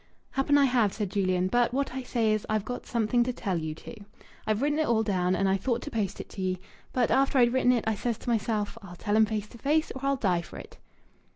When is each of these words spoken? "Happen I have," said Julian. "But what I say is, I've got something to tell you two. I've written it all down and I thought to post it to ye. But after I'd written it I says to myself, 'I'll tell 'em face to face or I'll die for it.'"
"Happen 0.31 0.57
I 0.57 0.65
have," 0.65 0.93
said 0.93 1.11
Julian. 1.11 1.47
"But 1.47 1.73
what 1.75 1.93
I 1.93 2.01
say 2.01 2.33
is, 2.33 2.43
I've 2.49 2.65
got 2.65 2.87
something 2.87 3.23
to 3.23 3.31
tell 3.31 3.59
you 3.59 3.75
two. 3.75 3.93
I've 4.47 4.63
written 4.63 4.79
it 4.79 4.87
all 4.87 5.03
down 5.03 5.35
and 5.35 5.47
I 5.47 5.57
thought 5.57 5.83
to 5.83 5.91
post 5.91 6.19
it 6.19 6.27
to 6.29 6.41
ye. 6.41 6.57
But 6.91 7.11
after 7.11 7.37
I'd 7.37 7.53
written 7.53 7.71
it 7.71 7.83
I 7.85 7.93
says 7.93 8.17
to 8.23 8.29
myself, 8.29 8.79
'I'll 8.81 8.95
tell 8.95 9.15
'em 9.15 9.27
face 9.27 9.47
to 9.49 9.59
face 9.59 9.91
or 9.93 10.03
I'll 10.03 10.15
die 10.15 10.41
for 10.41 10.57
it.'" 10.57 10.79